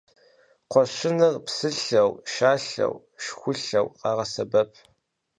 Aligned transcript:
Кхъуэщыныр 0.69 1.35
псылъэу, 1.45 2.11
шалъэу, 2.33 2.95
шхулъэу 3.23 3.87
къагъэсэбэп. 3.99 4.69